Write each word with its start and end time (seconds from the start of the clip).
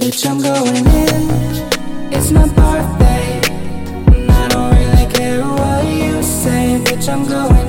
Bitch, 0.00 0.24
I'm 0.26 0.40
going 0.40 0.86
in. 0.86 1.30
It's 2.10 2.30
my 2.30 2.48
birthday. 2.48 3.40
And 4.16 4.30
I 4.30 4.48
don't 4.48 4.72
really 4.74 5.06
care 5.12 5.42
what 5.42 5.84
you 5.84 6.22
say. 6.22 6.80
Bitch, 6.82 7.08
I'm 7.12 7.28
going 7.28 7.59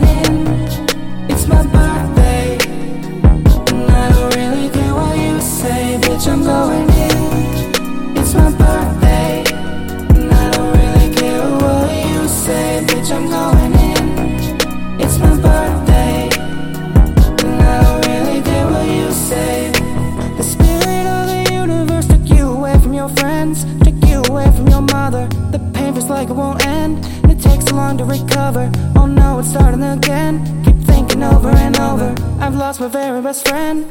away 24.30 24.46
from 24.56 24.68
your 24.68 24.82
mother. 24.82 25.28
The 25.52 25.60
pain 25.74 25.94
feels 25.94 26.10
like 26.10 26.30
it 26.30 26.34
won't 26.34 26.66
end, 26.66 27.06
and 27.24 27.32
it 27.32 27.42
takes 27.42 27.66
so 27.66 27.76
long 27.76 27.98
to 27.98 28.06
recover. 28.06 28.72
Oh 28.96 29.06
no, 29.06 29.40
it's 29.40 29.50
starting 29.50 29.84
again. 29.84 30.34
Keep 30.66 30.78
thinking 30.86 31.24
over 31.24 31.50
and 31.50 31.78
over. 31.80 32.14
I've 32.40 32.56
lost 32.56 32.80
my 32.80 32.88
very 32.88 33.22
best 33.22 33.48
friend. 33.48 33.86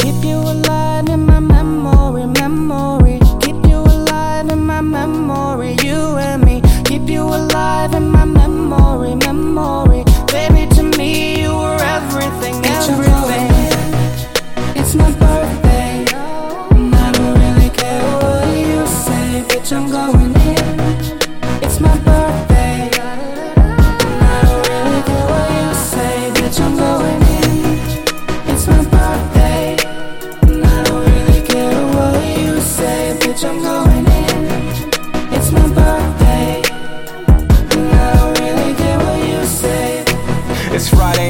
Keep 0.00 0.24
you 0.24 0.36
alive 0.36 1.08
in 1.08 1.26
my 1.26 1.40
memory, 1.40 2.26
memory. 2.26 3.18
Keep 3.40 3.66
you 3.70 3.78
alive 3.78 4.48
in 4.50 4.60
my 4.60 4.80
memory, 4.80 5.76
you 5.82 5.98
and 6.28 6.44
me. 6.44 6.62
Keep 6.84 7.08
you 7.08 7.22
alive 7.22 7.94
in 7.94 8.08
my 8.08 8.24
memory, 8.24 9.14
memory. 9.14 10.04
Baby, 10.26 10.66
to 10.76 10.82
me, 10.98 11.42
you 11.42 11.50
were 11.50 11.80
everything, 11.96 12.56
everything. 12.64 13.48
It's 14.80 14.94
my 14.94 15.10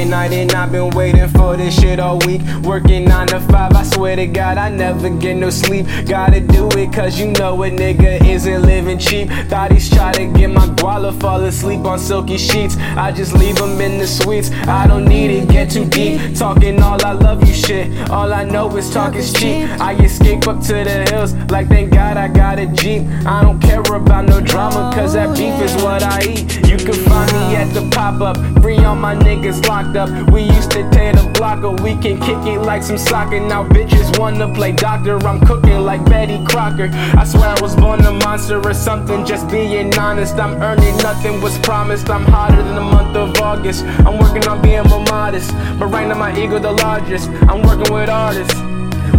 Night 0.09 0.31
and 0.31 0.51
I've 0.53 0.71
been 0.71 0.89
waiting 0.89 1.27
for 1.27 1.55
this 1.55 1.79
shit 1.79 1.99
all 1.99 2.17
week. 2.25 2.41
Working 2.63 3.05
9 3.05 3.27
to 3.27 3.39
5, 3.39 3.73
I 3.73 3.83
swear 3.83 4.15
to 4.15 4.25
God, 4.25 4.57
I 4.57 4.69
never 4.69 5.07
get 5.09 5.35
no 5.35 5.51
sleep. 5.51 5.85
Gotta 6.07 6.39
do 6.39 6.67
it 6.69 6.91
cause 6.91 7.19
you 7.19 7.27
know 7.27 7.61
a 7.61 7.69
nigga 7.69 8.25
isn't 8.27 8.61
living 8.63 8.97
cheap. 8.97 9.29
Thotties 9.49 9.93
try 9.93 10.11
to 10.13 10.25
get 10.33 10.49
my 10.49 10.65
guala, 10.77 11.19
fall 11.19 11.43
asleep 11.43 11.81
on 11.81 11.99
silky 11.99 12.37
sheets. 12.37 12.75
I 12.97 13.11
just 13.11 13.33
leave 13.33 13.57
them 13.57 13.79
in 13.79 13.99
the 13.99 14.07
suites. 14.07 14.49
I 14.67 14.87
don't 14.87 15.05
need 15.05 15.29
it, 15.29 15.47
get 15.47 15.69
too 15.69 15.85
deep. 15.85 16.35
Talking 16.35 16.81
all 16.81 17.03
I 17.05 17.11
love 17.11 17.47
you 17.47 17.53
shit. 17.53 18.09
All 18.09 18.33
I 18.33 18.43
know 18.45 18.75
is 18.77 18.91
talk 18.91 19.13
is 19.15 19.31
cheap. 19.31 19.69
I 19.79 19.93
escape 20.03 20.47
up 20.47 20.59
to 20.63 20.73
the 20.73 21.05
hills 21.11 21.35
like 21.51 21.67
thank 21.67 21.93
God 21.93 22.17
I 22.17 22.27
got 22.29 22.57
a 22.57 22.65
Jeep. 22.65 23.03
I 23.25 23.43
don't 23.43 23.59
care 23.59 23.81
about 23.81 24.28
drama 24.41 24.91
cause 24.93 25.13
that 25.13 25.35
beef 25.37 25.59
is 25.61 25.73
what 25.83 26.03
I 26.03 26.21
eat. 26.23 26.67
You 26.67 26.77
can 26.77 26.93
find 26.93 27.31
me 27.31 27.55
at 27.55 27.73
the 27.73 27.87
pop 27.91 28.21
up, 28.21 28.37
free 28.61 28.77
on 28.77 28.99
my 28.99 29.15
niggas 29.15 29.65
locked 29.67 29.95
up. 29.95 30.09
We 30.31 30.43
used 30.43 30.71
to 30.71 30.89
tear 30.91 31.13
the 31.13 31.29
block 31.33 31.63
up, 31.63 31.79
we 31.81 31.95
can 31.95 32.19
kick 32.19 32.45
it 32.45 32.59
like 32.59 32.83
some 32.83 32.97
soccer. 32.97 33.39
Now 33.39 33.63
bitches 33.67 34.17
wanna 34.19 34.53
play 34.53 34.71
doctor, 34.71 35.17
I'm 35.25 35.39
cooking 35.45 35.79
like 35.79 36.03
Betty 36.05 36.43
Crocker. 36.45 36.89
I 37.17 37.23
swear 37.23 37.49
I 37.49 37.61
was 37.61 37.75
born 37.75 38.01
a 38.01 38.11
monster 38.11 38.59
or 38.59 38.73
something, 38.73 39.25
just 39.25 39.49
being 39.49 39.97
honest. 39.97 40.35
I'm 40.35 40.61
earning 40.61 40.97
nothing 40.97 41.41
was 41.41 41.57
promised. 41.59 42.09
I'm 42.09 42.23
hotter 42.23 42.61
than 42.61 42.75
the 42.75 42.81
month 42.81 43.15
of 43.15 43.35
August. 43.41 43.83
I'm 44.05 44.17
working 44.19 44.47
on 44.47 44.61
being 44.61 44.83
more 44.83 45.03
modest, 45.05 45.51
but 45.79 45.87
right 45.87 46.07
now 46.07 46.17
my 46.17 46.31
ego 46.37 46.59
the 46.59 46.71
largest. 46.71 47.29
I'm 47.49 47.61
working 47.63 47.93
with 47.93 48.09
artists. 48.09 48.55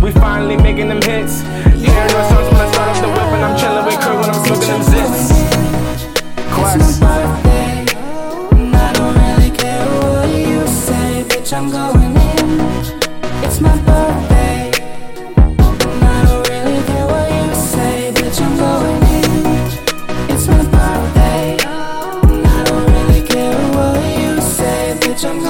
We 0.03 0.13
finally 0.13 0.57
making 0.57 0.89
them 0.89 1.03
hits. 1.03 1.43